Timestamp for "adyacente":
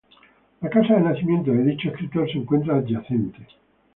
2.77-3.45